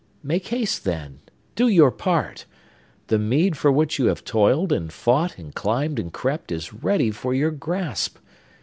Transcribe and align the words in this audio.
Make 0.23 0.47
haste, 0.47 0.83
then! 0.83 1.19
Do 1.55 1.67
your 1.67 1.91
part! 1.91 2.47
The 3.05 3.19
meed 3.19 3.55
for 3.55 3.71
which 3.71 3.99
you 3.99 4.07
have 4.07 4.23
toiled, 4.23 4.73
and 4.73 4.91
fought, 4.91 5.37
and 5.37 5.53
climbed, 5.53 5.99
and 5.99 6.11
crept, 6.11 6.51
is 6.51 6.73
ready 6.73 7.11
for 7.11 7.35
your 7.35 7.51
grasp! 7.51 8.17